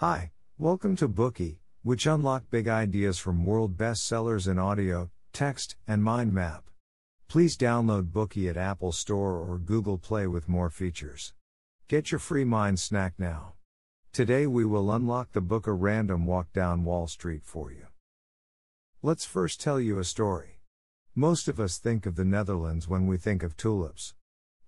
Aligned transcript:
Hi, 0.00 0.30
welcome 0.56 0.96
to 0.96 1.06
Bookey, 1.06 1.58
which 1.82 2.06
unlock 2.06 2.44
big 2.50 2.68
ideas 2.68 3.18
from 3.18 3.44
world 3.44 3.76
bestsellers 3.76 4.48
in 4.48 4.58
audio, 4.58 5.10
text, 5.34 5.76
and 5.86 6.02
mind 6.02 6.32
map. 6.32 6.70
Please 7.28 7.54
download 7.54 8.10
Bookey 8.10 8.48
at 8.48 8.56
Apple 8.56 8.92
Store 8.92 9.34
or 9.34 9.58
Google 9.58 9.98
Play 9.98 10.26
with 10.26 10.48
more 10.48 10.70
features. 10.70 11.34
Get 11.86 12.10
your 12.10 12.18
free 12.18 12.44
mind 12.44 12.80
snack 12.80 13.12
now. 13.18 13.56
Today 14.10 14.46
we 14.46 14.64
will 14.64 14.90
unlock 14.90 15.32
the 15.32 15.42
book 15.42 15.66
A 15.66 15.72
Random 15.74 16.24
Walk 16.24 16.50
Down 16.54 16.82
Wall 16.82 17.06
Street 17.06 17.42
for 17.44 17.70
you. 17.70 17.88
Let's 19.02 19.26
first 19.26 19.60
tell 19.60 19.78
you 19.78 19.98
a 19.98 20.04
story. 20.04 20.60
Most 21.14 21.46
of 21.46 21.60
us 21.60 21.76
think 21.76 22.06
of 22.06 22.16
the 22.16 22.24
Netherlands 22.24 22.88
when 22.88 23.06
we 23.06 23.18
think 23.18 23.42
of 23.42 23.54
tulips. 23.54 24.14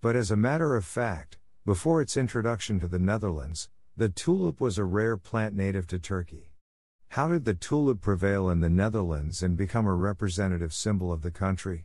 But 0.03 0.15
as 0.15 0.31
a 0.31 0.37
matter 0.37 0.77
of 0.77 0.85
fact, 0.85 1.39
before 1.65 2.03
its 2.03 2.19
introduction 2.19 2.79
to 2.81 2.87
the 2.87 2.99
Netherlands, 2.99 3.71
the 3.97 4.09
tulip 4.09 4.59
was 4.59 4.79
a 4.79 4.85
rare 4.85 5.19
plant 5.19 5.55
native 5.55 5.87
to 5.87 5.99
Turkey. 5.99 6.51
How 7.09 7.29
did 7.29 7.45
the 7.45 7.53
tulip 7.53 8.01
prevail 8.01 8.49
in 8.49 8.61
the 8.61 8.71
Netherlands 8.71 9.43
and 9.43 9.55
become 9.55 9.87
a 9.87 9.95
representative 9.95 10.73
symbol 10.73 11.13
of 11.13 11.21
the 11.21 11.31
country? 11.31 11.85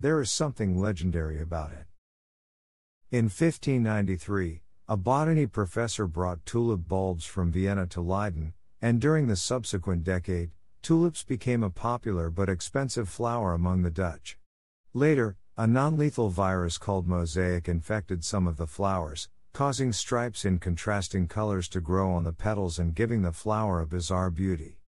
There 0.00 0.20
is 0.20 0.30
something 0.30 0.76
legendary 0.76 1.40
about 1.40 1.70
it. 1.70 1.86
In 3.12 3.26
1593, 3.26 4.62
a 4.88 4.96
botany 4.96 5.46
professor 5.46 6.08
brought 6.08 6.44
tulip 6.44 6.88
bulbs 6.88 7.24
from 7.24 7.52
Vienna 7.52 7.86
to 7.86 8.00
Leiden, 8.00 8.52
and 8.82 9.00
during 9.00 9.28
the 9.28 9.36
subsequent 9.36 10.02
decade, 10.02 10.50
tulips 10.82 11.22
became 11.22 11.62
a 11.62 11.70
popular 11.70 12.28
but 12.28 12.48
expensive 12.48 13.08
flower 13.08 13.54
among 13.54 13.82
the 13.82 13.90
Dutch. 13.90 14.36
Later, 14.92 15.36
a 15.56 15.68
non 15.68 15.96
lethal 15.96 16.28
virus 16.28 16.76
called 16.76 17.06
mosaic 17.06 17.68
infected 17.68 18.24
some 18.24 18.48
of 18.48 18.56
the 18.56 18.66
flowers, 18.66 19.28
causing 19.56 19.90
stripes 19.90 20.44
in 20.44 20.58
contrasting 20.58 21.26
colors 21.26 21.66
to 21.66 21.80
grow 21.80 22.12
on 22.12 22.24
the 22.24 22.32
petals 22.34 22.78
and 22.78 22.94
giving 22.94 23.22
the 23.22 23.32
flower 23.32 23.80
a 23.80 23.86
bizarre 23.86 24.28
beauty. 24.28 24.82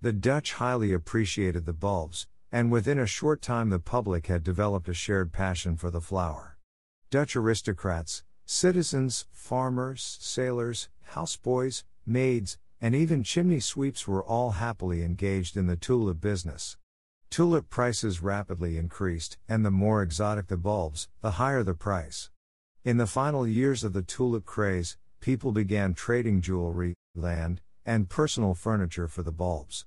The 0.00 0.12
Dutch 0.12 0.52
highly 0.52 0.92
appreciated 0.92 1.66
the 1.66 1.72
bulbs, 1.72 2.28
and 2.52 2.70
within 2.70 3.00
a 3.00 3.04
short 3.04 3.42
time 3.42 3.70
the 3.70 3.80
public 3.80 4.28
had 4.28 4.44
developed 4.44 4.88
a 4.88 4.94
shared 4.94 5.32
passion 5.32 5.76
for 5.76 5.90
the 5.90 6.00
flower. 6.00 6.56
Dutch 7.10 7.34
aristocrats, 7.34 8.22
citizens, 8.46 9.26
farmers, 9.32 10.18
sailors, 10.20 10.88
houseboys, 11.14 11.82
maids, 12.06 12.58
and 12.80 12.94
even 12.94 13.24
chimney 13.24 13.58
sweeps 13.58 14.06
were 14.06 14.22
all 14.22 14.52
happily 14.52 15.02
engaged 15.02 15.56
in 15.56 15.66
the 15.66 15.74
tulip 15.74 16.20
business. 16.20 16.76
Tulip 17.28 17.68
prices 17.68 18.22
rapidly 18.22 18.78
increased, 18.78 19.36
and 19.48 19.66
the 19.66 19.72
more 19.72 20.00
exotic 20.00 20.46
the 20.46 20.56
bulbs, 20.56 21.08
the 21.22 21.32
higher 21.32 21.64
the 21.64 21.74
price. 21.74 22.30
In 22.84 22.96
the 22.96 23.06
final 23.06 23.46
years 23.46 23.84
of 23.84 23.92
the 23.92 24.02
tulip 24.02 24.44
craze, 24.44 24.96
people 25.20 25.52
began 25.52 25.94
trading 25.94 26.40
jewelry, 26.40 26.96
land, 27.14 27.60
and 27.86 28.08
personal 28.08 28.54
furniture 28.54 29.06
for 29.06 29.22
the 29.22 29.30
bulbs. 29.30 29.86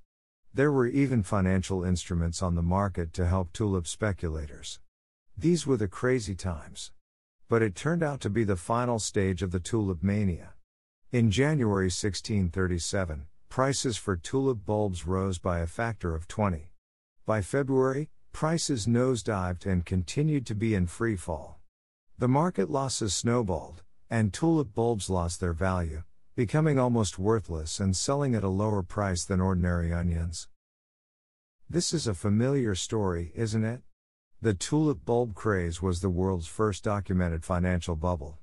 There 0.54 0.72
were 0.72 0.88
even 0.88 1.22
financial 1.22 1.84
instruments 1.84 2.42
on 2.42 2.56
the 2.56 2.62
market 2.62 3.12
to 3.16 3.28
help 3.28 3.52
tulip 3.52 3.86
speculators. 3.86 4.80
These 5.38 5.68
were 5.68 5.76
the 5.76 5.90
crazy 5.90 6.36
times. 6.36 6.94
But 7.50 7.62
it 7.62 7.76
turned 7.76 8.02
out 8.02 8.22
to 8.22 8.30
be 8.30 8.46
the 8.46 8.56
final 8.56 9.00
stage 9.00 9.42
of 9.42 9.52
the 9.52 9.60
tulip 9.60 10.02
mania. 10.02 10.54
In 11.12 11.32
January 11.32 11.88
1637, 11.88 13.28
prices 13.50 13.98
for 13.98 14.16
tulip 14.16 14.66
bulbs 14.66 15.06
rose 15.06 15.38
by 15.38 15.60
a 15.60 15.68
factor 15.68 16.16
of 16.16 16.30
20. 16.30 16.72
By 17.26 17.42
February, 17.42 18.08
prices 18.32 18.88
nosedived 18.88 19.66
and 19.66 19.86
continued 19.86 20.46
to 20.46 20.56
be 20.56 20.74
in 20.74 20.88
free 20.88 21.18
fall. 21.18 21.60
The 22.18 22.30
market 22.30 22.70
losses 22.70 23.14
snowballed, 23.14 23.84
and 24.10 24.34
tulip 24.34 24.74
bulbs 24.74 25.10
lost 25.10 25.42
their 25.42 25.52
value, 25.52 26.04
becoming 26.34 26.80
almost 26.80 27.20
worthless 27.20 27.82
and 27.82 27.94
selling 27.94 28.34
at 28.36 28.44
a 28.44 28.48
lower 28.48 28.84
price 28.84 29.26
than 29.26 29.42
ordinary 29.42 29.92
onions. 29.92 30.48
This 31.70 31.92
is 31.92 32.08
a 32.08 32.14
familiar 32.14 32.74
story, 32.74 33.34
isn't 33.36 33.66
it? 33.66 33.82
The 34.42 34.54
tulip 34.54 35.04
bulb 35.04 35.36
craze 35.36 35.82
was 35.82 36.00
the 36.00 36.10
world's 36.10 36.48
first 36.48 36.86
documented 36.86 37.44
financial 37.44 37.98
bubble. 37.98 38.40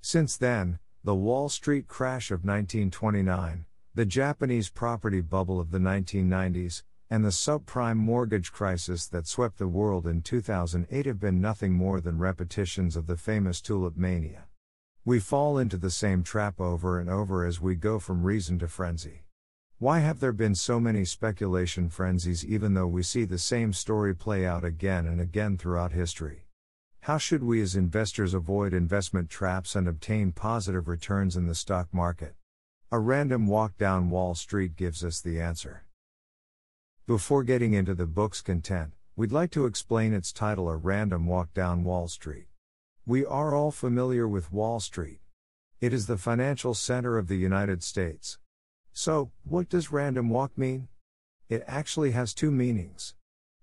Since 0.00 0.36
then, 0.36 0.78
the 1.02 1.16
Wall 1.16 1.48
Street 1.48 1.88
crash 1.88 2.30
of 2.30 2.44
1929, 2.44 3.64
the 3.96 4.06
Japanese 4.06 4.70
property 4.70 5.22
bubble 5.22 5.58
of 5.58 5.72
the 5.72 5.78
1990s, 5.78 6.84
and 7.10 7.24
the 7.24 7.30
subprime 7.30 7.96
mortgage 7.96 8.52
crisis 8.52 9.06
that 9.06 9.26
swept 9.26 9.58
the 9.58 9.66
world 9.66 10.06
in 10.06 10.20
2008 10.20 11.06
have 11.06 11.18
been 11.18 11.40
nothing 11.40 11.72
more 11.72 12.00
than 12.00 12.18
repetitions 12.18 12.96
of 12.96 13.06
the 13.06 13.16
famous 13.16 13.60
tulip 13.60 13.96
mania. 13.96 14.44
We 15.04 15.18
fall 15.18 15.56
into 15.56 15.78
the 15.78 15.90
same 15.90 16.22
trap 16.22 16.60
over 16.60 17.00
and 17.00 17.08
over 17.08 17.46
as 17.46 17.60
we 17.60 17.76
go 17.76 17.98
from 17.98 18.24
reason 18.24 18.58
to 18.58 18.68
frenzy. 18.68 19.22
Why 19.78 20.00
have 20.00 20.20
there 20.20 20.32
been 20.32 20.54
so 20.54 20.78
many 20.78 21.04
speculation 21.04 21.88
frenzies 21.88 22.44
even 22.44 22.74
though 22.74 22.86
we 22.86 23.02
see 23.02 23.24
the 23.24 23.38
same 23.38 23.72
story 23.72 24.14
play 24.14 24.44
out 24.44 24.64
again 24.64 25.06
and 25.06 25.20
again 25.20 25.56
throughout 25.56 25.92
history? 25.92 26.44
How 27.02 27.16
should 27.16 27.42
we 27.42 27.62
as 27.62 27.74
investors 27.74 28.34
avoid 28.34 28.74
investment 28.74 29.30
traps 29.30 29.74
and 29.74 29.88
obtain 29.88 30.32
positive 30.32 30.88
returns 30.88 31.36
in 31.36 31.46
the 31.46 31.54
stock 31.54 31.94
market? 31.94 32.34
A 32.92 32.98
random 32.98 33.46
walk 33.46 33.78
down 33.78 34.10
Wall 34.10 34.34
Street 34.34 34.76
gives 34.76 35.02
us 35.02 35.20
the 35.20 35.40
answer. 35.40 35.84
Before 37.08 37.42
getting 37.42 37.72
into 37.72 37.94
the 37.94 38.04
book's 38.04 38.42
content, 38.42 38.92
we'd 39.16 39.32
like 39.32 39.50
to 39.52 39.64
explain 39.64 40.12
its 40.12 40.30
title 40.30 40.68
A 40.68 40.76
Random 40.76 41.24
Walk 41.24 41.54
Down 41.54 41.82
Wall 41.82 42.06
Street. 42.06 42.48
We 43.06 43.24
are 43.24 43.54
all 43.54 43.70
familiar 43.70 44.28
with 44.28 44.52
Wall 44.52 44.78
Street. 44.78 45.20
It 45.80 45.94
is 45.94 46.06
the 46.06 46.18
financial 46.18 46.74
center 46.74 47.16
of 47.16 47.28
the 47.28 47.38
United 47.38 47.82
States. 47.82 48.36
So, 48.92 49.30
what 49.42 49.70
does 49.70 49.90
random 49.90 50.28
walk 50.28 50.58
mean? 50.58 50.88
It 51.48 51.64
actually 51.66 52.10
has 52.10 52.34
two 52.34 52.50
meanings. 52.50 53.14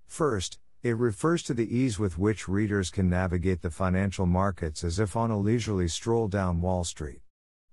First, 0.07 0.57
it 0.81 0.97
refers 0.97 1.43
to 1.43 1.53
the 1.53 1.71
ease 1.71 1.99
with 1.99 2.17
which 2.17 2.47
readers 2.47 2.89
can 2.89 3.11
navigate 3.11 3.61
the 3.61 3.69
financial 3.69 4.25
markets 4.25 4.83
as 4.83 4.99
if 4.99 5.15
on 5.15 5.29
a 5.29 5.37
leisurely 5.37 5.87
stroll 5.87 6.27
down 6.27 6.61
Wall 6.61 6.83
Street. 6.83 7.21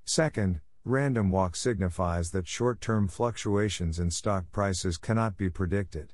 Second, 0.04 0.60
Random 0.84 1.30
walk 1.30 1.54
signifies 1.54 2.32
that 2.32 2.48
short 2.48 2.80
term 2.80 3.06
fluctuations 3.06 4.00
in 4.00 4.10
stock 4.10 4.50
prices 4.50 4.98
cannot 4.98 5.36
be 5.36 5.48
predicted. 5.48 6.12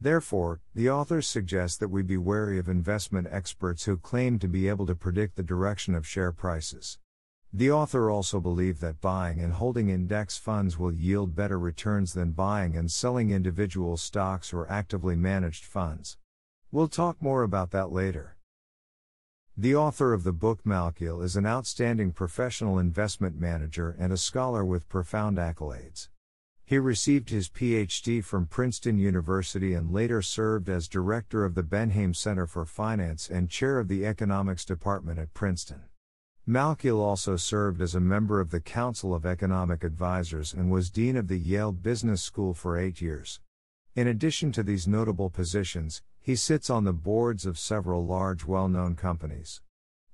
Therefore, 0.00 0.60
the 0.74 0.90
authors 0.90 1.28
suggest 1.28 1.78
that 1.78 1.90
we 1.90 2.02
be 2.02 2.16
wary 2.16 2.58
of 2.58 2.68
investment 2.68 3.28
experts 3.30 3.84
who 3.84 3.96
claim 3.96 4.40
to 4.40 4.48
be 4.48 4.66
able 4.66 4.84
to 4.86 4.96
predict 4.96 5.36
the 5.36 5.44
direction 5.44 5.94
of 5.94 6.08
share 6.08 6.32
prices. 6.32 6.98
The 7.52 7.70
author 7.70 8.10
also 8.10 8.40
believed 8.40 8.80
that 8.80 9.00
buying 9.00 9.38
and 9.38 9.52
holding 9.52 9.90
index 9.90 10.36
funds 10.36 10.76
will 10.76 10.92
yield 10.92 11.36
better 11.36 11.58
returns 11.58 12.12
than 12.12 12.32
buying 12.32 12.76
and 12.76 12.90
selling 12.90 13.30
individual 13.30 13.96
stocks 13.96 14.52
or 14.52 14.68
actively 14.68 15.14
managed 15.14 15.64
funds. 15.64 16.16
We'll 16.72 16.88
talk 16.88 17.22
more 17.22 17.44
about 17.44 17.70
that 17.70 17.92
later. 17.92 18.36
The 19.60 19.76
author 19.76 20.14
of 20.14 20.24
the 20.24 20.32
book 20.32 20.64
Malkiel 20.64 21.22
is 21.22 21.36
an 21.36 21.44
outstanding 21.44 22.12
professional 22.12 22.78
investment 22.78 23.38
manager 23.38 23.94
and 23.98 24.10
a 24.10 24.16
scholar 24.16 24.64
with 24.64 24.88
profound 24.88 25.36
accolades. 25.36 26.08
He 26.64 26.78
received 26.78 27.28
his 27.28 27.50
PhD 27.50 28.24
from 28.24 28.46
Princeton 28.46 28.96
University 28.96 29.74
and 29.74 29.92
later 29.92 30.22
served 30.22 30.70
as 30.70 30.88
director 30.88 31.44
of 31.44 31.54
the 31.54 31.62
Bendheim 31.62 32.16
Center 32.16 32.46
for 32.46 32.64
Finance 32.64 33.28
and 33.28 33.50
chair 33.50 33.78
of 33.78 33.88
the 33.88 34.06
economics 34.06 34.64
department 34.64 35.18
at 35.18 35.34
Princeton. 35.34 35.82
Malkiel 36.48 36.98
also 36.98 37.36
served 37.36 37.82
as 37.82 37.94
a 37.94 38.00
member 38.00 38.40
of 38.40 38.52
the 38.52 38.60
Council 38.60 39.14
of 39.14 39.26
Economic 39.26 39.84
Advisers 39.84 40.54
and 40.54 40.70
was 40.70 40.88
dean 40.88 41.18
of 41.18 41.28
the 41.28 41.38
Yale 41.38 41.72
Business 41.72 42.22
School 42.22 42.54
for 42.54 42.78
eight 42.78 43.02
years. 43.02 43.40
In 43.94 44.06
addition 44.06 44.52
to 44.52 44.62
these 44.62 44.88
notable 44.88 45.28
positions, 45.28 46.00
he 46.20 46.36
sits 46.36 46.68
on 46.68 46.84
the 46.84 46.92
boards 46.92 47.46
of 47.46 47.58
several 47.58 48.04
large 48.04 48.44
well 48.44 48.68
known 48.68 48.94
companies. 48.94 49.62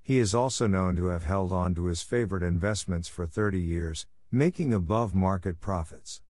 He 0.03 0.19
is 0.19 0.35
also 0.35 0.67
known 0.67 0.95
to 0.97 1.07
have 1.07 1.25
held 1.25 1.53
on 1.53 1.75
to 1.75 1.87
his 1.87 2.03
favorite 2.03 2.45
investments 2.45 3.09
for 3.09 3.27
30 3.27 3.61
years, 3.61 4.07
making 4.31 4.73
above 4.73 5.15
market 5.15 5.61
profits. 5.61 6.23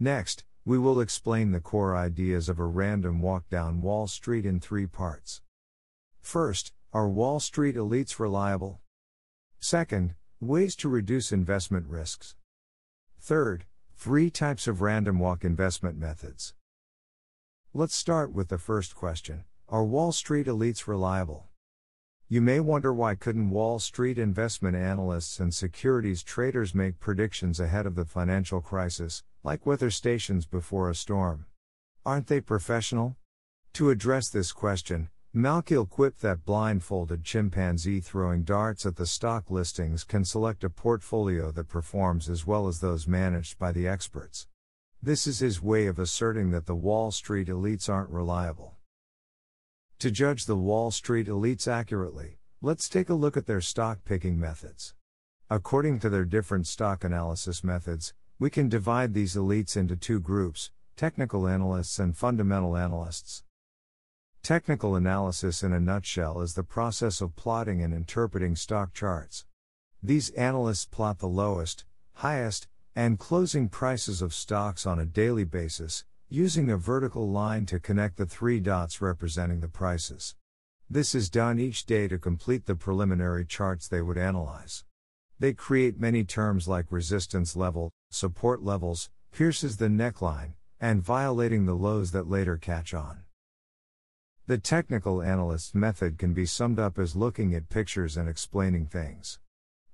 Next, 0.00 0.44
we 0.64 0.78
will 0.78 0.98
explain 0.98 1.52
the 1.52 1.60
core 1.60 1.94
ideas 1.94 2.48
of 2.48 2.58
a 2.58 2.64
random 2.64 3.20
walk 3.20 3.50
down 3.50 3.82
Wall 3.82 4.06
Street 4.06 4.46
in 4.46 4.60
three 4.60 4.86
parts. 4.86 5.42
First, 6.22 6.72
are 6.90 7.06
Wall 7.06 7.38
Street 7.38 7.76
elites 7.76 8.18
reliable? 8.18 8.80
Second, 9.60 10.14
ways 10.40 10.74
to 10.76 10.88
reduce 10.88 11.32
investment 11.32 11.86
risks. 11.86 12.34
Third, 13.20 13.66
three 13.94 14.30
types 14.30 14.66
of 14.66 14.80
random 14.80 15.18
walk 15.18 15.44
investment 15.44 15.98
methods. 15.98 16.54
Let's 17.76 17.96
start 17.96 18.32
with 18.32 18.50
the 18.50 18.58
first 18.58 18.94
question 18.94 19.42
Are 19.68 19.82
Wall 19.82 20.12
Street 20.12 20.46
elites 20.46 20.86
reliable? 20.86 21.48
You 22.28 22.40
may 22.40 22.60
wonder 22.60 22.94
why 22.94 23.16
couldn't 23.16 23.50
Wall 23.50 23.80
Street 23.80 24.16
investment 24.16 24.76
analysts 24.76 25.40
and 25.40 25.52
securities 25.52 26.22
traders 26.22 26.72
make 26.72 27.00
predictions 27.00 27.58
ahead 27.58 27.84
of 27.84 27.96
the 27.96 28.04
financial 28.04 28.60
crisis, 28.60 29.24
like 29.42 29.66
weather 29.66 29.90
stations 29.90 30.46
before 30.46 30.88
a 30.88 30.94
storm? 30.94 31.46
Aren't 32.06 32.28
they 32.28 32.40
professional? 32.40 33.16
To 33.72 33.90
address 33.90 34.28
this 34.28 34.52
question, 34.52 35.08
Malkiel 35.34 35.90
quipped 35.90 36.22
that 36.22 36.44
blindfolded 36.44 37.24
chimpanzee 37.24 37.98
throwing 37.98 38.44
darts 38.44 38.86
at 38.86 38.94
the 38.94 39.04
stock 39.04 39.50
listings 39.50 40.04
can 40.04 40.24
select 40.24 40.62
a 40.62 40.70
portfolio 40.70 41.50
that 41.50 41.66
performs 41.66 42.28
as 42.28 42.46
well 42.46 42.68
as 42.68 42.78
those 42.78 43.08
managed 43.08 43.58
by 43.58 43.72
the 43.72 43.88
experts. 43.88 44.46
This 45.04 45.26
is 45.26 45.40
his 45.40 45.60
way 45.60 45.86
of 45.86 45.98
asserting 45.98 46.50
that 46.52 46.64
the 46.64 46.74
Wall 46.74 47.10
Street 47.10 47.48
elites 47.48 47.90
aren't 47.90 48.08
reliable. 48.08 48.76
To 49.98 50.10
judge 50.10 50.46
the 50.46 50.56
Wall 50.56 50.90
Street 50.90 51.26
elites 51.26 51.68
accurately, 51.68 52.38
let's 52.62 52.88
take 52.88 53.10
a 53.10 53.14
look 53.14 53.36
at 53.36 53.44
their 53.44 53.60
stock 53.60 53.98
picking 54.06 54.40
methods. 54.40 54.94
According 55.50 55.98
to 55.98 56.08
their 56.08 56.24
different 56.24 56.66
stock 56.66 57.04
analysis 57.04 57.62
methods, 57.62 58.14
we 58.38 58.48
can 58.48 58.70
divide 58.70 59.12
these 59.12 59.36
elites 59.36 59.76
into 59.76 59.94
two 59.94 60.20
groups 60.20 60.70
technical 60.96 61.46
analysts 61.46 61.98
and 61.98 62.16
fundamental 62.16 62.74
analysts. 62.74 63.44
Technical 64.42 64.96
analysis 64.96 65.62
in 65.62 65.74
a 65.74 65.80
nutshell 65.80 66.40
is 66.40 66.54
the 66.54 66.62
process 66.62 67.20
of 67.20 67.36
plotting 67.36 67.82
and 67.82 67.92
interpreting 67.92 68.56
stock 68.56 68.94
charts. 68.94 69.44
These 70.02 70.30
analysts 70.30 70.86
plot 70.86 71.18
the 71.18 71.28
lowest, 71.28 71.84
highest, 72.14 72.68
and 72.96 73.18
closing 73.18 73.68
prices 73.68 74.22
of 74.22 74.32
stocks 74.32 74.86
on 74.86 75.00
a 75.00 75.04
daily 75.04 75.44
basis, 75.44 76.04
using 76.28 76.70
a 76.70 76.76
vertical 76.76 77.28
line 77.28 77.66
to 77.66 77.80
connect 77.80 78.16
the 78.16 78.26
three 78.26 78.60
dots 78.60 79.00
representing 79.00 79.60
the 79.60 79.68
prices. 79.68 80.36
This 80.88 81.14
is 81.14 81.28
done 81.28 81.58
each 81.58 81.86
day 81.86 82.06
to 82.08 82.18
complete 82.18 82.66
the 82.66 82.76
preliminary 82.76 83.44
charts 83.44 83.88
they 83.88 84.00
would 84.00 84.18
analyze. 84.18 84.84
They 85.40 85.52
create 85.52 85.98
many 85.98 86.22
terms 86.24 86.68
like 86.68 86.86
resistance 86.92 87.56
level, 87.56 87.90
support 88.10 88.62
levels, 88.62 89.10
pierces 89.32 89.78
the 89.78 89.88
neckline, 89.88 90.52
and 90.80 91.02
violating 91.02 91.66
the 91.66 91.74
lows 91.74 92.12
that 92.12 92.28
later 92.28 92.56
catch 92.56 92.94
on. 92.94 93.24
The 94.46 94.58
technical 94.58 95.22
analyst's 95.22 95.74
method 95.74 96.18
can 96.18 96.32
be 96.34 96.46
summed 96.46 96.78
up 96.78 96.98
as 96.98 97.16
looking 97.16 97.54
at 97.54 97.70
pictures 97.70 98.16
and 98.16 98.28
explaining 98.28 98.86
things. 98.86 99.40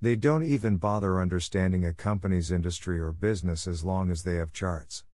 They 0.02 0.16
don't 0.16 0.44
even 0.44 0.78
bother 0.78 1.20
understanding 1.20 1.84
a 1.84 1.92
company's 1.92 2.50
industry 2.50 2.98
or 2.98 3.12
business 3.12 3.66
as 3.66 3.84
long 3.84 4.10
as 4.10 4.22
they 4.22 4.36
have 4.36 4.52
charts. 4.52 5.04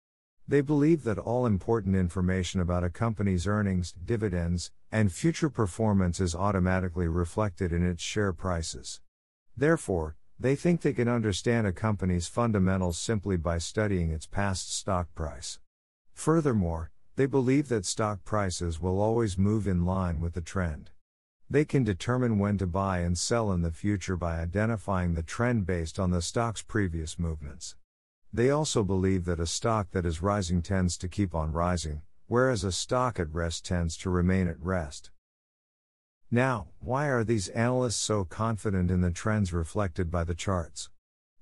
They 0.47 0.61
believe 0.61 1.03
that 1.03 1.19
all 1.19 1.45
important 1.45 1.97
information 1.97 2.61
about 2.61 2.85
a 2.85 2.89
company's 2.89 3.45
earnings, 3.45 3.91
dividends, 3.91 4.71
and 4.89 5.11
future 5.11 5.49
performance 5.49 6.21
is 6.21 6.33
automatically 6.33 7.09
reflected 7.09 7.73
in 7.73 7.85
its 7.85 8.01
share 8.01 8.31
prices. 8.31 9.01
Therefore, 9.57 10.15
they 10.39 10.55
think 10.55 10.79
they 10.79 10.93
can 10.93 11.09
understand 11.09 11.67
a 11.67 11.73
company's 11.73 12.27
fundamentals 12.27 12.97
simply 12.97 13.35
by 13.35 13.57
studying 13.57 14.11
its 14.11 14.25
past 14.25 14.73
stock 14.73 15.13
price. 15.13 15.59
Furthermore, 16.13 16.91
they 17.17 17.25
believe 17.25 17.67
that 17.67 17.85
stock 17.85 18.23
prices 18.23 18.79
will 18.79 19.01
always 19.01 19.37
move 19.37 19.67
in 19.67 19.83
line 19.83 20.21
with 20.21 20.33
the 20.33 20.41
trend. 20.41 20.91
They 21.49 21.63
can 21.63 21.85
determine 21.85 22.39
when 22.39 22.57
to 22.57 22.67
buy 22.67 22.99
and 22.99 23.17
sell 23.17 23.53
in 23.53 23.61
the 23.61 23.71
future 23.71 24.17
by 24.17 24.39
identifying 24.39 25.13
the 25.13 25.23
trend 25.23 25.65
based 25.65 25.97
on 25.97 26.11
the 26.11 26.21
stock's 26.21 26.61
previous 26.61 27.17
movements. 27.17 27.77
They 28.33 28.49
also 28.49 28.83
believe 28.83 29.23
that 29.25 29.39
a 29.39 29.47
stock 29.47 29.91
that 29.91 30.05
is 30.05 30.21
rising 30.21 30.61
tends 30.61 30.97
to 30.97 31.07
keep 31.07 31.33
on 31.33 31.53
rising, 31.53 32.01
whereas 32.27 32.65
a 32.65 32.73
stock 32.73 33.17
at 33.17 33.33
rest 33.33 33.65
tends 33.65 33.95
to 33.97 34.09
remain 34.09 34.49
at 34.49 34.61
rest. 34.61 35.11
Now, 36.29 36.67
why 36.81 37.07
are 37.07 37.23
these 37.23 37.47
analysts 37.49 37.95
so 37.95 38.25
confident 38.25 38.91
in 38.91 38.99
the 38.99 39.11
trends 39.11 39.53
reflected 39.53 40.11
by 40.11 40.25
the 40.25 40.35
charts? 40.35 40.89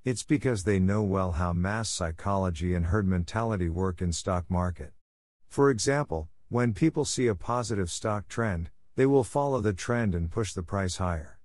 It's 0.04 0.22
because 0.22 0.66
they 0.66 0.78
know 0.78 1.01
well 1.01 1.31
how 1.31 1.54
mass 1.54 1.90
psychology 1.90 2.75
and 2.75 2.86
herd 2.86 3.08
mentality 3.08 3.69
work 3.69 4.04
in 4.04 4.13
stock 4.13 4.46
market. 4.51 4.94
For 5.48 5.72
example, 5.72 6.30
when 6.50 6.75
people 6.75 7.06
see 7.06 7.25
a 7.25 7.34
positive 7.34 7.90
stock 7.90 8.28
trend, 8.28 8.69
they 8.96 9.06
will 9.06 9.24
follow 9.24 9.62
the 9.62 9.74
trend 9.74 10.16
and 10.16 10.32
push 10.32 10.54
the 10.54 10.64
price 10.64 10.98
higher. 10.98 11.40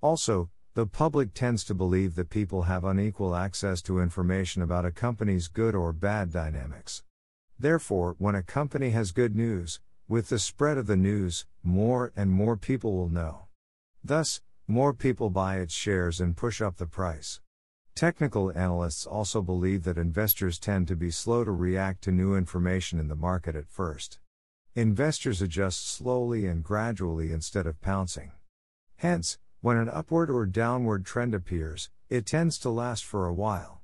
Also, 0.00 0.50
the 0.74 0.86
public 0.86 1.34
tends 1.34 1.64
to 1.64 1.74
believe 1.74 2.14
that 2.14 2.30
people 2.30 2.62
have 2.62 2.84
unequal 2.84 3.34
access 3.34 3.82
to 3.82 4.00
information 4.00 4.62
about 4.62 4.86
a 4.86 4.90
company's 4.90 5.48
good 5.48 5.74
or 5.74 5.92
bad 5.92 6.32
dynamics. 6.32 7.02
Therefore, 7.58 8.16
when 8.18 8.34
a 8.34 8.42
company 8.42 8.90
has 8.90 9.12
good 9.12 9.36
news, 9.36 9.80
with 10.08 10.28
the 10.28 10.38
spread 10.38 10.78
of 10.78 10.86
the 10.86 10.96
news, 10.96 11.46
more 11.62 12.12
and 12.16 12.30
more 12.30 12.56
people 12.56 12.96
will 12.96 13.08
know. 13.08 13.46
Thus, 14.02 14.40
more 14.66 14.94
people 14.94 15.30
buy 15.30 15.58
its 15.58 15.74
shares 15.74 16.20
and 16.20 16.36
push 16.36 16.62
up 16.62 16.76
the 16.76 16.86
price. 16.86 17.40
Technical 17.94 18.50
analysts 18.56 19.06
also 19.06 19.42
believe 19.42 19.84
that 19.84 19.98
investors 19.98 20.58
tend 20.58 20.88
to 20.88 20.96
be 20.96 21.10
slow 21.10 21.44
to 21.44 21.52
react 21.52 22.02
to 22.04 22.10
new 22.10 22.34
information 22.34 22.98
in 22.98 23.08
the 23.08 23.14
market 23.14 23.54
at 23.54 23.68
first. 23.68 24.18
Investors 24.74 25.42
adjust 25.42 25.86
slowly 25.86 26.46
and 26.46 26.64
gradually 26.64 27.30
instead 27.30 27.66
of 27.66 27.82
pouncing. 27.82 28.32
Hence, 28.96 29.38
when 29.60 29.76
an 29.76 29.90
upward 29.90 30.30
or 30.30 30.46
downward 30.46 31.04
trend 31.04 31.34
appears, 31.34 31.90
it 32.08 32.24
tends 32.24 32.56
to 32.60 32.70
last 32.70 33.04
for 33.04 33.26
a 33.26 33.34
while. 33.34 33.82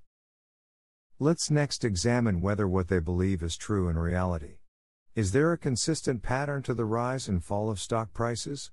Let's 1.18 1.50
next 1.50 1.84
examine 1.84 2.40
whether 2.40 2.66
what 2.66 2.88
they 2.88 3.00
believe 3.00 3.42
is 3.42 3.58
true 3.58 3.90
in 3.90 3.98
reality. 3.98 4.60
Is 5.14 5.32
there 5.32 5.52
a 5.52 5.58
consistent 5.58 6.22
pattern 6.22 6.62
to 6.62 6.72
the 6.72 6.86
rise 6.86 7.28
and 7.28 7.44
fall 7.44 7.68
of 7.68 7.78
stock 7.78 8.14
prices? 8.14 8.70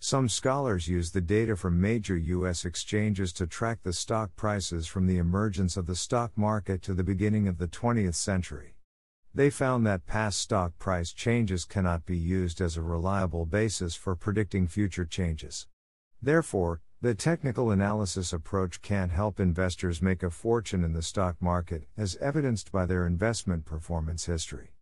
Some 0.00 0.28
scholars 0.28 0.88
use 0.88 1.12
the 1.12 1.20
data 1.20 1.54
from 1.54 1.80
major 1.80 2.16
U.S. 2.16 2.64
exchanges 2.64 3.32
to 3.34 3.46
track 3.46 3.84
the 3.84 3.92
stock 3.92 4.34
prices 4.34 4.88
from 4.88 5.06
the 5.06 5.18
emergence 5.18 5.76
of 5.76 5.86
the 5.86 5.94
stock 5.94 6.36
market 6.36 6.82
to 6.82 6.92
the 6.92 7.04
beginning 7.04 7.46
of 7.46 7.58
the 7.58 7.68
20th 7.68 8.16
century. 8.16 8.74
They 9.34 9.48
found 9.48 9.86
that 9.86 10.04
past 10.04 10.38
stock 10.38 10.78
price 10.78 11.10
changes 11.10 11.64
cannot 11.64 12.04
be 12.04 12.18
used 12.18 12.60
as 12.60 12.76
a 12.76 12.82
reliable 12.82 13.46
basis 13.46 13.94
for 13.94 14.14
predicting 14.14 14.68
future 14.68 15.06
changes. 15.06 15.66
Therefore, 16.20 16.82
the 17.00 17.14
technical 17.14 17.70
analysis 17.70 18.32
approach 18.34 18.82
can't 18.82 19.10
help 19.10 19.40
investors 19.40 20.02
make 20.02 20.22
a 20.22 20.30
fortune 20.30 20.84
in 20.84 20.92
the 20.92 21.02
stock 21.02 21.36
market, 21.40 21.88
as 21.96 22.16
evidenced 22.16 22.70
by 22.70 22.84
their 22.84 23.06
investment 23.06 23.64
performance 23.64 24.26
history. 24.26 24.74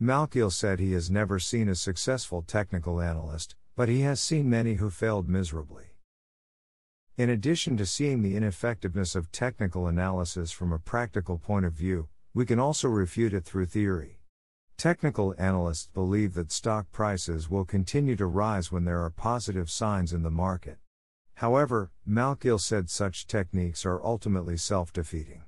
Malkiel 0.00 0.50
said 0.50 0.80
he 0.80 0.92
has 0.92 1.08
never 1.08 1.38
seen 1.38 1.68
a 1.68 1.76
successful 1.76 2.42
technical 2.42 3.00
analyst, 3.00 3.54
but 3.76 3.88
he 3.88 4.00
has 4.00 4.20
seen 4.20 4.50
many 4.50 4.74
who 4.74 4.90
failed 4.90 5.28
miserably. 5.28 5.94
In 7.16 7.30
addition 7.30 7.76
to 7.76 7.86
seeing 7.86 8.22
the 8.22 8.36
ineffectiveness 8.36 9.14
of 9.14 9.30
technical 9.30 9.86
analysis 9.86 10.50
from 10.50 10.72
a 10.72 10.78
practical 10.78 11.38
point 11.38 11.64
of 11.64 11.72
view, 11.72 12.08
we 12.34 12.46
can 12.46 12.58
also 12.58 12.88
refute 12.88 13.34
it 13.34 13.44
through 13.44 13.66
theory. 13.66 14.18
Technical 14.76 15.34
analysts 15.38 15.88
believe 15.92 16.34
that 16.34 16.50
stock 16.50 16.90
prices 16.90 17.50
will 17.50 17.64
continue 17.64 18.16
to 18.16 18.26
rise 18.26 18.72
when 18.72 18.84
there 18.84 19.02
are 19.04 19.10
positive 19.10 19.70
signs 19.70 20.12
in 20.12 20.22
the 20.22 20.30
market. 20.30 20.78
However, 21.34 21.90
Malkiel 22.08 22.58
said 22.58 22.88
such 22.88 23.26
techniques 23.26 23.84
are 23.84 24.04
ultimately 24.04 24.56
self 24.56 24.92
defeating. 24.92 25.42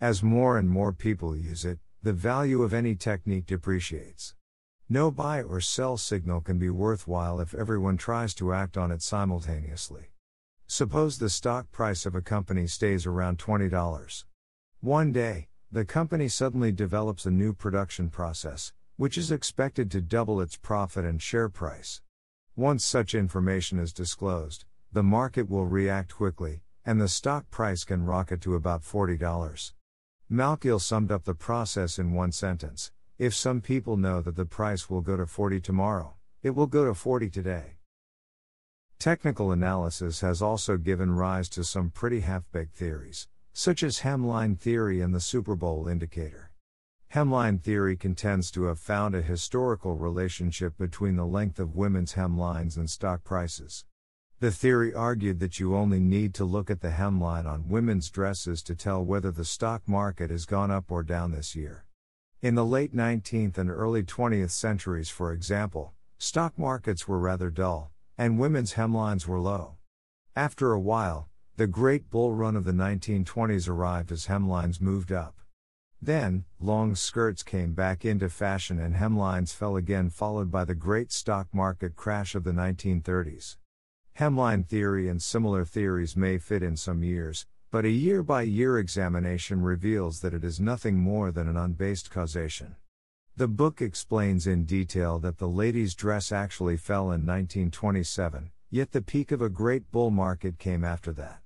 As 0.00 0.22
more 0.22 0.58
and 0.58 0.68
more 0.68 0.92
people 0.92 1.36
use 1.36 1.64
it, 1.64 1.78
the 2.02 2.12
value 2.12 2.62
of 2.62 2.72
any 2.72 2.94
technique 2.94 3.46
depreciates. 3.46 4.34
No 4.88 5.10
buy 5.10 5.42
or 5.42 5.60
sell 5.60 5.96
signal 5.96 6.40
can 6.40 6.58
be 6.58 6.70
worthwhile 6.70 7.40
if 7.40 7.54
everyone 7.54 7.96
tries 7.96 8.32
to 8.34 8.52
act 8.52 8.76
on 8.76 8.90
it 8.90 9.02
simultaneously. 9.02 10.12
Suppose 10.66 11.18
the 11.18 11.30
stock 11.30 11.70
price 11.72 12.06
of 12.06 12.14
a 12.14 12.20
company 12.20 12.66
stays 12.66 13.06
around 13.06 13.38
$20. 13.38 14.24
One 14.80 15.12
day, 15.12 15.48
the 15.70 15.84
company 15.84 16.28
suddenly 16.28 16.72
develops 16.72 17.26
a 17.26 17.30
new 17.30 17.52
production 17.52 18.08
process, 18.08 18.72
which 18.96 19.18
is 19.18 19.30
expected 19.30 19.90
to 19.90 20.00
double 20.00 20.40
its 20.40 20.56
profit 20.56 21.04
and 21.04 21.20
share 21.20 21.48
price. 21.48 22.00
Once 22.56 22.84
such 22.84 23.14
information 23.14 23.78
is 23.78 23.92
disclosed, 23.92 24.64
the 24.92 25.02
market 25.02 25.48
will 25.48 25.66
react 25.66 26.14
quickly, 26.14 26.62
and 26.84 27.00
the 27.00 27.08
stock 27.08 27.50
price 27.50 27.84
can 27.84 28.04
rocket 28.04 28.40
to 28.40 28.54
about 28.54 28.82
$40. 28.82 29.72
Malkiel 30.30 30.80
summed 30.80 31.12
up 31.12 31.24
the 31.24 31.34
process 31.34 31.98
in 31.98 32.12
one 32.12 32.32
sentence 32.32 32.90
if 33.18 33.34
some 33.34 33.60
people 33.60 33.96
know 33.96 34.22
that 34.22 34.36
the 34.36 34.46
price 34.46 34.88
will 34.88 35.00
go 35.00 35.16
to 35.16 35.26
40 35.26 35.60
tomorrow, 35.60 36.14
it 36.42 36.50
will 36.50 36.68
go 36.68 36.84
to 36.84 36.94
40 36.94 37.28
today. 37.28 37.74
Technical 39.00 39.50
analysis 39.50 40.20
has 40.20 40.40
also 40.40 40.76
given 40.76 41.10
rise 41.10 41.48
to 41.48 41.64
some 41.64 41.90
pretty 41.90 42.20
half 42.20 42.44
baked 42.52 42.76
theories, 42.76 43.26
such 43.58 43.82
as 43.82 44.02
hemline 44.02 44.56
theory 44.56 45.00
and 45.00 45.12
the 45.12 45.18
Super 45.18 45.56
Bowl 45.56 45.88
indicator. 45.88 46.52
Hemline 47.12 47.60
theory 47.60 47.96
contends 47.96 48.52
to 48.52 48.66
have 48.66 48.78
found 48.78 49.16
a 49.16 49.20
historical 49.20 49.96
relationship 49.96 50.78
between 50.78 51.16
the 51.16 51.26
length 51.26 51.58
of 51.58 51.74
women's 51.74 52.12
hemlines 52.12 52.76
and 52.76 52.88
stock 52.88 53.24
prices. 53.24 53.84
The 54.38 54.52
theory 54.52 54.94
argued 54.94 55.40
that 55.40 55.58
you 55.58 55.74
only 55.74 55.98
need 55.98 56.34
to 56.34 56.44
look 56.44 56.70
at 56.70 56.82
the 56.82 56.90
hemline 56.90 57.46
on 57.46 57.68
women's 57.68 58.10
dresses 58.10 58.62
to 58.62 58.76
tell 58.76 59.04
whether 59.04 59.32
the 59.32 59.44
stock 59.44 59.82
market 59.88 60.30
has 60.30 60.46
gone 60.46 60.70
up 60.70 60.92
or 60.92 61.02
down 61.02 61.32
this 61.32 61.56
year. 61.56 61.84
In 62.40 62.54
the 62.54 62.64
late 62.64 62.94
19th 62.94 63.58
and 63.58 63.70
early 63.70 64.04
20th 64.04 64.52
centuries, 64.52 65.10
for 65.10 65.32
example, 65.32 65.94
stock 66.16 66.56
markets 66.56 67.08
were 67.08 67.18
rather 67.18 67.50
dull, 67.50 67.90
and 68.16 68.38
women's 68.38 68.74
hemlines 68.74 69.26
were 69.26 69.40
low. 69.40 69.78
After 70.36 70.70
a 70.70 70.78
while, 70.78 71.27
the 71.58 71.66
great 71.66 72.08
bull 72.08 72.32
run 72.32 72.54
of 72.54 72.62
the 72.62 72.70
1920s 72.70 73.68
arrived 73.68 74.12
as 74.12 74.28
hemlines 74.28 74.80
moved 74.80 75.10
up. 75.10 75.40
Then, 76.00 76.44
long 76.60 76.94
skirts 76.94 77.42
came 77.42 77.74
back 77.74 78.04
into 78.04 78.28
fashion 78.28 78.78
and 78.78 78.94
hemlines 78.94 79.52
fell 79.52 79.74
again, 79.74 80.08
followed 80.08 80.52
by 80.52 80.64
the 80.64 80.76
great 80.76 81.10
stock 81.10 81.48
market 81.52 81.96
crash 81.96 82.36
of 82.36 82.44
the 82.44 82.52
1930s. 82.52 83.56
Hemline 84.20 84.68
theory 84.68 85.08
and 85.08 85.20
similar 85.20 85.64
theories 85.64 86.16
may 86.16 86.38
fit 86.38 86.62
in 86.62 86.76
some 86.76 87.02
years, 87.02 87.44
but 87.72 87.84
a 87.84 87.90
year 87.90 88.22
by 88.22 88.42
year 88.42 88.78
examination 88.78 89.60
reveals 89.60 90.20
that 90.20 90.34
it 90.34 90.44
is 90.44 90.60
nothing 90.60 90.96
more 90.96 91.32
than 91.32 91.48
an 91.48 91.56
unbased 91.56 92.08
causation. 92.08 92.76
The 93.36 93.48
book 93.48 93.82
explains 93.82 94.46
in 94.46 94.64
detail 94.64 95.18
that 95.18 95.38
the 95.38 95.48
ladies' 95.48 95.96
dress 95.96 96.30
actually 96.30 96.76
fell 96.76 97.06
in 97.06 97.26
1927, 97.26 98.52
yet 98.70 98.92
the 98.92 99.02
peak 99.02 99.32
of 99.32 99.42
a 99.42 99.48
great 99.48 99.90
bull 99.90 100.10
market 100.10 100.60
came 100.60 100.84
after 100.84 101.12
that. 101.14 101.40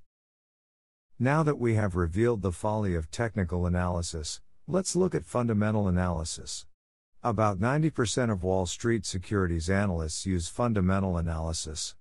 Now 1.22 1.44
that 1.44 1.60
we 1.60 1.76
have 1.76 1.94
revealed 1.94 2.42
the 2.42 2.50
folly 2.50 2.96
of 2.96 3.08
technical 3.12 3.64
analysis, 3.64 4.40
let's 4.66 4.96
look 4.96 5.14
at 5.14 5.24
fundamental 5.24 5.86
analysis. 5.86 6.66
About 7.22 7.60
90% 7.60 8.32
of 8.32 8.42
Wall 8.42 8.66
Street 8.66 9.06
securities 9.06 9.70
analysts 9.70 10.26
use 10.26 10.48
fundamental 10.48 11.16
analysis. 11.16 11.94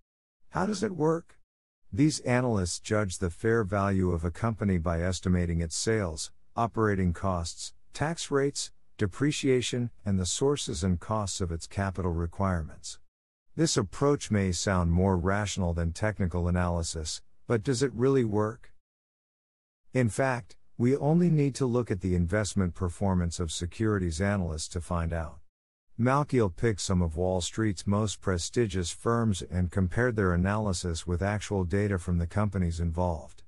How 0.50 0.66
does 0.66 0.82
it 0.82 0.96
work? 0.96 1.38
These 1.94 2.22
analysts 2.22 2.80
judge 2.80 3.20
the 3.20 3.30
fair 3.30 3.64
value 3.64 4.10
of 4.10 4.26
a 4.26 4.32
company 4.32 4.80
by 4.80 5.04
estimating 5.04 5.62
its 5.62 5.76
sales, 5.76 6.32
operating 6.56 7.14
costs, 7.14 7.74
tax 7.94 8.32
rates, 8.32 8.72
depreciation, 8.98 9.92
and 10.04 10.20
the 10.20 10.26
sources 10.26 10.84
and 10.84 11.00
costs 11.00 11.42
of 11.42 11.52
its 11.52 11.68
capital 11.68 12.12
requirements. 12.12 12.98
This 13.56 13.78
approach 13.78 14.32
may 14.32 14.52
sound 14.52 14.92
more 14.92 15.16
rational 15.16 15.76
than 15.76 15.94
technical 15.94 16.48
analysis, 16.48 17.22
but 17.46 17.62
does 17.62 17.84
it 17.84 17.94
really 17.94 18.26
work? 18.26 18.71
In 19.94 20.08
fact, 20.08 20.56
we 20.78 20.96
only 20.96 21.30
need 21.30 21.54
to 21.56 21.66
look 21.66 21.92
at 21.92 22.00
the 22.00 22.16
investment 22.16 22.76
performance 22.76 23.42
of 23.42 23.52
securities 23.52 24.22
analysts 24.22 24.70
to 24.70 24.80
find 24.80 25.12
out. 25.12 25.40
Malkiel 26.00 26.56
picked 26.56 26.80
some 26.80 27.02
of 27.02 27.18
Wall 27.18 27.42
Street's 27.42 27.86
most 27.86 28.22
prestigious 28.22 28.92
firms 28.92 29.42
and 29.42 29.70
compared 29.70 30.16
their 30.16 30.34
analysis 30.34 31.06
with 31.06 31.22
actual 31.22 31.66
data 31.66 31.98
from 31.98 32.20
the 32.20 32.26
companies 32.26 32.80
involved. 32.80 33.44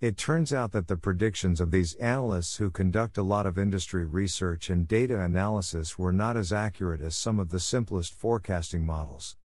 It 0.00 0.16
turns 0.16 0.52
out 0.52 0.70
that 0.70 0.86
the 0.86 0.96
predictions 0.96 1.60
of 1.60 1.72
these 1.72 1.94
analysts 1.94 2.58
who 2.58 2.70
conduct 2.70 3.18
a 3.18 3.24
lot 3.24 3.44
of 3.44 3.58
industry 3.58 4.04
research 4.04 4.70
and 4.70 4.86
data 4.86 5.20
analysis 5.20 5.98
were 5.98 6.12
not 6.12 6.36
as 6.36 6.52
accurate 6.52 7.00
as 7.00 7.16
some 7.16 7.40
of 7.40 7.50
the 7.50 7.58
simplest 7.58 8.14
forecasting 8.14 8.86
models. 8.86 9.36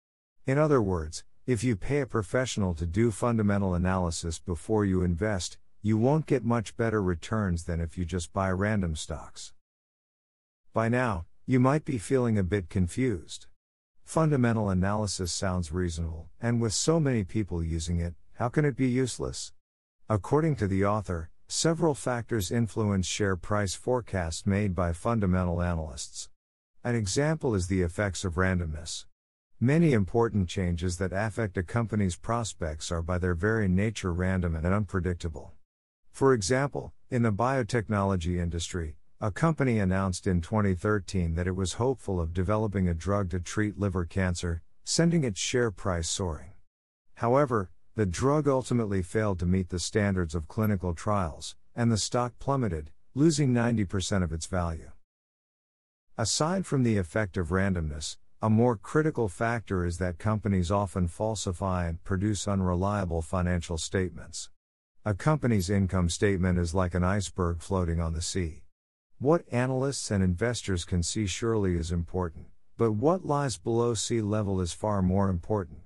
In 0.45 0.59
other 0.59 0.79
words, 0.79 1.23
if 1.47 1.63
you 1.63 1.75
pay 1.75 2.01
a 2.01 2.05
professional 2.05 2.75
to 2.75 2.85
do 2.85 3.09
fundamental 3.09 3.73
analysis 3.73 4.37
before 4.37 4.85
you 4.85 5.01
invest, 5.01 5.57
you 5.85 5.99
won't 5.99 6.25
get 6.25 6.43
much 6.43 6.75
better 6.75 6.99
returns 6.99 7.65
than 7.65 7.79
if 7.79 7.95
you 7.95 8.03
just 8.03 8.33
buy 8.33 8.49
random 8.49 8.95
stocks. 8.95 9.53
By 10.73 10.89
now, 10.89 11.27
you 11.45 11.59
might 11.59 11.85
be 11.85 11.99
feeling 11.99 12.39
a 12.39 12.43
bit 12.43 12.71
confused. 12.71 13.45
Fundamental 14.03 14.71
analysis 14.71 15.31
sounds 15.31 15.71
reasonable, 15.71 16.27
and 16.41 16.59
with 16.59 16.73
so 16.73 16.99
many 16.99 17.23
people 17.23 17.63
using 17.63 17.99
it, 17.99 18.15
how 18.39 18.49
can 18.49 18.65
it 18.65 18.75
be 18.75 18.87
useless? 18.87 19.53
According 20.09 20.55
to 20.55 20.67
the 20.67 20.83
author, 20.83 21.29
several 21.47 21.93
factors 21.93 22.51
influence 22.51 23.05
share 23.05 23.35
price 23.35 23.75
forecasts 23.75 24.43
made 24.47 24.73
by 24.73 24.91
fundamental 24.91 25.61
analysts. 25.61 26.29
An 26.83 26.95
example 26.95 27.53
is 27.53 27.67
the 27.67 27.83
effects 27.83 28.25
of 28.25 28.37
randomness. 28.37 29.05
Many 29.59 29.93
important 29.93 30.49
changes 30.49 30.97
that 30.97 31.13
affect 31.13 31.59
a 31.59 31.61
company's 31.61 32.15
prospects 32.15 32.91
are 32.91 33.03
by 33.03 33.19
their 33.19 33.35
very 33.35 33.67
nature 33.67 34.11
random 34.11 34.55
and 34.55 34.65
unpredictable. 34.65 35.53
For 36.15 36.31
example, 36.31 36.93
in 37.09 37.23
the 37.23 37.33
biotechnology 37.33 38.39
industry, 38.41 38.95
a 39.19 39.31
company 39.31 39.79
announced 39.79 40.27
in 40.27 40.39
2013 40.39 41.35
that 41.35 41.45
it 41.45 41.57
was 41.57 41.73
hopeful 41.73 42.21
of 42.21 42.33
developing 42.33 42.87
a 42.87 42.93
drug 42.93 43.29
to 43.31 43.41
treat 43.41 43.77
liver 43.77 44.05
cancer, 44.05 44.61
sending 44.85 45.25
its 45.25 45.41
share 45.41 45.71
price 45.71 46.07
soaring. 46.07 46.53
However, 47.15 47.69
the 47.95 48.05
drug 48.05 48.47
ultimately 48.47 49.01
failed 49.01 49.39
to 49.39 49.45
meet 49.45 49.67
the 49.67 49.77
standards 49.77 50.33
of 50.33 50.47
clinical 50.47 50.93
trials, 50.93 51.57
and 51.75 51.91
the 51.91 51.97
stock 51.97 52.39
plummeted, 52.39 52.91
losing 53.13 53.53
90% 53.53 54.23
of 54.23 54.31
its 54.31 54.45
value. 54.45 54.91
Aside 56.17 56.65
from 56.65 56.83
the 56.83 56.97
effect 56.97 57.35
of 57.35 57.49
randomness, 57.49 58.15
a 58.41 58.49
more 58.49 58.77
critical 58.77 59.27
factor 59.27 59.85
is 59.85 59.97
that 59.97 60.17
companies 60.17 60.71
often 60.71 61.09
falsify 61.09 61.89
and 61.89 62.01
produce 62.05 62.47
unreliable 62.47 63.21
financial 63.21 63.77
statements. 63.77 64.49
A 65.07 65.13
company's 65.13 65.69
income 65.69 66.09
statement 66.09 66.57
is 66.57 66.73
like 66.73 66.95
an 66.95 67.03
iceberg 67.03 67.61
floating 67.61 67.99
on 67.99 68.13
the 68.13 68.23
sea. 68.23 68.63
What 69.19 69.45
analysts 69.51 70.09
and 70.09 70.23
investors 70.23 70.83
can 70.83 71.03
see 71.03 71.27
surely 71.27 71.75
is 71.75 71.91
important, 71.91 72.47
but 72.75 72.93
what 72.93 73.23
lies 73.23 73.55
below 73.55 73.93
sea 73.93 74.21
level 74.21 74.59
is 74.59 74.73
far 74.73 75.03
more 75.03 75.29
important. 75.29 75.81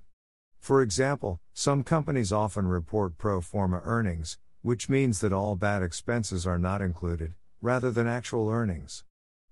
For 0.62 0.82
example, 0.82 1.42
some 1.54 1.84
companies 1.84 2.32
often 2.32 2.68
report 2.68 3.18
pro 3.18 3.42
forma 3.42 3.82
earnings, 3.84 4.38
which 4.62 4.88
means 4.88 5.20
that 5.20 5.34
all 5.34 5.58
bad 5.58 5.84
expenses 5.84 6.48
are 6.48 6.58
not 6.58 6.82
included, 6.82 7.34
rather 7.62 7.92
than 7.92 8.08
actual 8.08 8.50
earnings. 8.50 9.04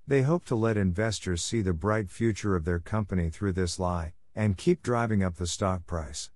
They 0.07 0.21
hope 0.21 0.45
to 0.45 0.55
let 0.55 0.77
investors 0.77 1.43
see 1.43 1.61
the 1.61 1.73
bright 1.73 2.09
future 2.09 2.55
of 2.55 2.63
their 2.63 2.79
company 2.79 3.29
through 3.29 3.51
this 3.51 3.79
lie, 3.79 4.13
and 4.33 4.55
keep 4.55 4.81
driving 4.81 5.25
up 5.25 5.35
the 5.35 5.45
stock 5.45 5.85
price. 5.85 6.29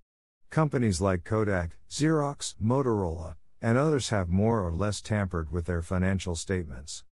Companies 0.51 0.99
like 0.99 1.23
Kodak, 1.23 1.77
Xerox, 1.89 2.55
Motorola, 2.61 3.35
and 3.61 3.77
others 3.77 4.09
have 4.09 4.27
more 4.27 4.61
or 4.61 4.73
less 4.73 4.99
tampered 4.99 5.49
with 5.49 5.65
their 5.65 5.81
financial 5.81 6.35
statements. 6.35 7.05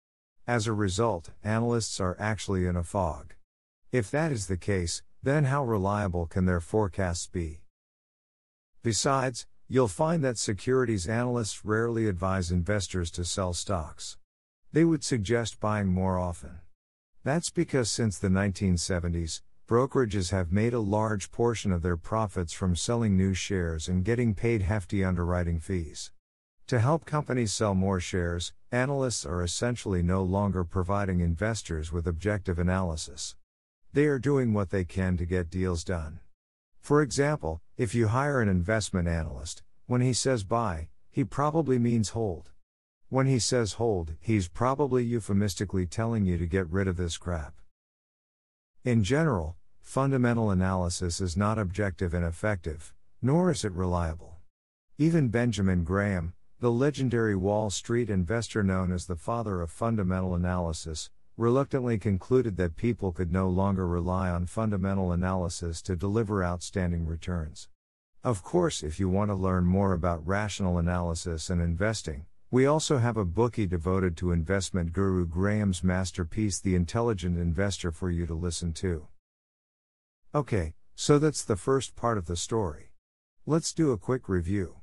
As 0.46 0.68
a 0.68 0.74
result, 0.74 1.30
analysts 1.42 2.02
are 2.02 2.18
actually 2.20 2.66
in 2.66 2.76
a 2.76 2.84
fog. 2.84 3.36
If 3.94 4.12
that 4.12 4.34
is 4.34 4.48
the 4.48 4.58
case, 4.58 5.04
then 5.24 5.46
how 5.46 5.64
reliable 5.64 6.26
can 6.26 6.44
their 6.44 6.60
forecasts 6.60 7.28
be? 7.28 7.62
Besides, 8.84 9.48
you'll 9.70 9.88
find 9.88 10.22
that 10.22 10.38
securities 10.38 11.08
analysts 11.08 11.64
rarely 11.64 12.10
advise 12.10 12.52
investors 12.52 13.10
to 13.12 13.24
sell 13.24 13.54
stocks. 13.54 14.18
They 14.74 14.84
would 14.84 15.06
suggest 15.06 15.62
buying 15.62 15.88
more 15.88 16.20
often. 16.20 16.60
That's 17.24 17.52
because 17.52 17.90
since 17.90 18.18
the 18.18 18.28
1970s, 18.28 19.44
brokerages 19.70 20.32
have 20.32 20.52
made 20.52 20.74
a 20.74 20.80
large 20.80 21.32
portion 21.32 21.72
of 21.72 21.84
their 21.84 21.96
profits 21.96 22.52
from 22.52 22.76
selling 22.76 23.16
new 23.16 23.36
shares 23.36 23.88
and 23.88 24.04
getting 24.04 24.34
paid 24.34 24.64
hefty 24.64 25.04
underwriting 25.04 25.60
fees. 25.60 26.12
To 26.66 26.80
help 26.80 27.06
companies 27.06 27.54
sell 27.54 27.76
more 27.76 28.00
shares, 28.00 28.52
analysts 28.72 29.28
are 29.28 29.44
essentially 29.44 30.02
no 30.02 30.24
longer 30.24 30.64
providing 30.64 31.20
investors 31.20 31.92
with 31.92 32.08
objective 32.08 32.58
analysis. 32.58 33.36
They 33.94 34.06
are 34.06 34.18
doing 34.18 34.54
what 34.54 34.72
they 34.72 34.86
can 34.86 35.18
to 35.18 35.26
get 35.28 35.52
deals 35.52 35.84
done. 35.84 36.20
For 36.80 37.04
example, 37.04 37.62
if 37.78 37.94
you 37.94 38.08
hire 38.08 38.42
an 38.42 38.50
investment 38.50 39.08
analyst, 39.08 39.62
when 39.86 40.02
he 40.02 40.14
says 40.14 40.44
buy, 40.44 40.90
he 41.12 41.24
probably 41.24 41.78
means 41.78 42.10
hold. 42.10 42.50
When 43.10 43.28
he 43.28 43.38
says 43.38 43.74
hold, 43.74 44.16
he's 44.20 44.48
probably 44.48 45.04
euphemistically 45.04 45.86
telling 45.86 46.26
you 46.26 46.40
to 46.40 46.48
get 46.48 46.68
rid 46.72 46.88
of 46.88 46.98
this 46.98 47.20
crap. 47.20 47.54
In 48.84 49.04
general, 49.04 49.58
fundamental 49.82 50.52
analysis 50.52 51.22
is 51.22 51.36
not 51.36 51.58
objective 51.58 52.14
and 52.14 52.26
effective, 52.26 52.94
nor 53.22 53.52
is 53.52 53.66
it 53.66 53.72
reliable. 53.72 54.38
Even 54.98 55.30
Benjamin 55.30 55.84
Graham, 55.84 56.34
the 56.60 56.72
legendary 56.72 57.36
Wall 57.36 57.70
Street 57.70 58.10
investor 58.10 58.64
known 58.64 58.92
as 58.92 59.06
the 59.06 59.16
father 59.16 59.62
of 59.62 59.72
fundamental 59.72 60.36
analysis, 60.36 61.10
reluctantly 61.38 61.98
concluded 61.98 62.58
that 62.58 62.76
people 62.76 63.14
could 63.14 63.32
no 63.32 63.48
longer 63.48 63.88
rely 63.88 64.30
on 64.30 64.46
fundamental 64.46 65.14
analysis 65.14 65.82
to 65.82 65.96
deliver 65.96 66.44
outstanding 66.44 67.06
returns. 67.06 67.70
Of 68.26 68.44
course, 68.44 68.84
if 68.84 69.00
you 69.00 69.08
want 69.08 69.32
to 69.32 69.36
learn 69.36 69.64
more 69.64 69.94
about 69.94 70.28
rational 70.28 70.78
analysis 70.78 71.50
and 71.50 71.62
investing, 71.62 72.26
we 72.52 72.66
also 72.66 72.98
have 72.98 73.16
a 73.16 73.26
Bookey 73.26 73.70
devoted 73.70 74.18
to 74.18 74.34
investment 74.34 74.92
guru 74.92 75.26
Graham's 75.26 75.82
masterpiece, 75.84 76.60
The 76.60 76.76
Intelligent 76.76 77.38
Investor, 77.38 77.94
for 77.94 78.10
you 78.12 78.26
to 78.26 78.34
listen 78.34 78.74
to. 78.74 79.08
Okay, 80.36 80.76
so 80.94 81.18
that's 81.18 81.44
the 81.44 81.56
first 81.56 81.96
part 81.96 82.20
of 82.20 82.28
the 82.28 82.36
story. 82.36 82.92
Let's 83.48 83.74
do 83.74 83.92
a 83.92 83.98
quick 83.98 84.30
review. 84.30 84.76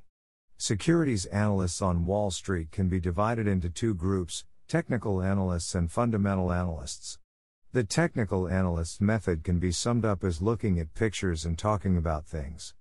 Securities 0.57 1.25
analysts 1.27 1.81
on 1.81 2.05
Wall 2.05 2.31
Street 2.31 2.69
can 2.69 2.89
be 2.89 2.99
divided 2.99 3.47
into 3.47 3.69
two 3.69 3.93
groups 3.93 4.43
technical 4.67 5.21
analysts 5.21 5.73
and 5.73 5.89
fundamental 5.89 6.51
analysts. 6.51 7.17
The 7.71 7.85
technical 7.85 8.49
analyst 8.49 8.99
method 8.99 9.45
can 9.45 9.57
be 9.57 9.71
summed 9.71 10.03
up 10.03 10.21
as 10.21 10.41
looking 10.41 10.81
at 10.81 10.93
pictures 10.93 11.45
and 11.45 11.57
talking 11.57 11.95
about 11.95 12.25
things. 12.25 12.73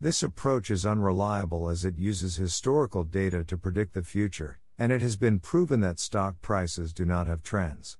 This 0.00 0.22
approach 0.22 0.70
is 0.70 0.86
unreliable 0.86 1.68
as 1.68 1.84
it 1.84 1.98
uses 1.98 2.36
historical 2.36 3.04
data 3.04 3.44
to 3.44 3.58
predict 3.58 3.92
the 3.92 4.02
future, 4.02 4.58
and 4.78 4.90
it 4.90 5.02
has 5.02 5.18
been 5.18 5.38
proven 5.38 5.80
that 5.80 6.00
stock 6.00 6.40
prices 6.40 6.94
do 6.94 7.04
not 7.04 7.26
have 7.26 7.42
trends. 7.42 7.98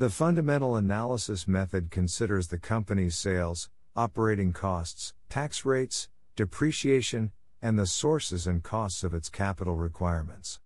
The 0.00 0.08
fundamental 0.08 0.76
analysis 0.76 1.46
method 1.46 1.90
considers 1.90 2.48
the 2.48 2.56
company's 2.56 3.18
sales, 3.18 3.68
operating 3.94 4.54
costs, 4.54 5.12
tax 5.28 5.66
rates, 5.66 6.08
depreciation, 6.36 7.32
and 7.60 7.78
the 7.78 7.84
sources 7.84 8.46
and 8.46 8.62
costs 8.62 9.04
of 9.04 9.12
its 9.12 9.28
capital 9.28 9.76
requirements. 9.76 10.58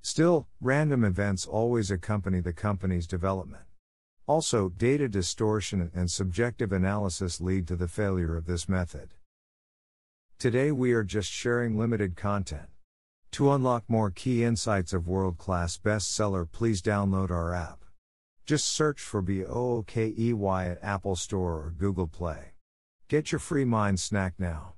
Still, 0.00 0.48
random 0.58 1.04
events 1.04 1.44
always 1.44 1.90
accompany 1.90 2.40
the 2.40 2.54
company's 2.54 3.06
development. 3.06 3.64
Also, 4.26 4.70
data 4.70 5.06
distortion 5.06 5.90
and 5.94 6.10
subjective 6.10 6.72
analysis 6.72 7.42
lead 7.42 7.68
to 7.68 7.76
the 7.76 7.88
failure 7.88 8.38
of 8.38 8.46
this 8.46 8.70
method. 8.70 9.12
Today 10.38 10.72
we 10.72 10.94
are 10.94 11.04
just 11.04 11.30
sharing 11.30 11.76
limited 11.76 12.16
content. 12.16 12.70
To 13.32 13.52
unlock 13.52 13.84
more 13.86 14.10
key 14.10 14.44
insights 14.44 14.94
of 14.94 15.06
world 15.06 15.36
class 15.36 15.76
bestseller, 15.76 16.50
please 16.50 16.80
download 16.80 17.30
our 17.30 17.52
app. 17.52 17.84
Just 18.48 18.68
search 18.74 19.02
for 19.02 19.20
BOOKEY 19.20 20.32
at 20.70 20.78
Apple 20.80 21.16
Store 21.16 21.52
or 21.52 21.74
Google 21.76 22.06
Play. 22.06 22.54
Get 23.06 23.30
your 23.30 23.40
free 23.40 23.66
mind 23.66 24.00
snack 24.00 24.32
now. 24.38 24.72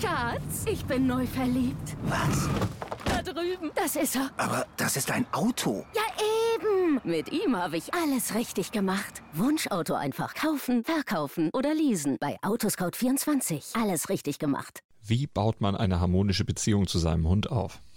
Schatz, 0.00 0.64
ich 0.66 0.84
bin 0.84 1.08
neu 1.08 1.26
verliebt. 1.26 1.96
Was? 2.04 2.48
Da 3.04 3.22
drüben. 3.22 3.72
Das 3.74 3.96
ist 3.96 4.14
er. 4.14 4.30
Aber 4.36 4.64
das 4.76 4.96
ist 4.96 5.10
ein 5.10 5.26
Auto. 5.32 5.84
Ja, 5.92 6.02
eben. 6.54 7.00
Mit 7.02 7.32
ihm 7.32 7.56
habe 7.56 7.78
ich 7.78 7.92
alles 7.94 8.36
richtig 8.36 8.70
gemacht. 8.70 9.20
Wunschauto 9.32 9.94
einfach 9.94 10.34
kaufen, 10.34 10.84
verkaufen 10.84 11.50
oder 11.52 11.74
leasen. 11.74 12.16
Bei 12.20 12.36
Autoscout24. 12.42 13.76
Alles 13.76 14.08
richtig 14.08 14.38
gemacht. 14.38 14.84
Wie 15.02 15.26
baut 15.26 15.60
man 15.60 15.74
eine 15.74 15.98
harmonische 15.98 16.44
Beziehung 16.44 16.86
zu 16.86 17.00
seinem 17.00 17.26
Hund 17.26 17.50
auf? 17.50 17.80